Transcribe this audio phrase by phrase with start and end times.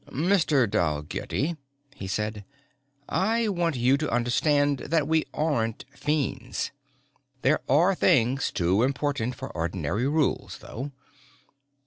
[0.09, 0.67] "Mr.
[0.67, 1.57] Dalgetty,"
[1.93, 2.43] he said,
[3.07, 6.71] "I want you to understand that we aren't fiends.
[7.43, 10.91] There are things too important for ordinary rules though.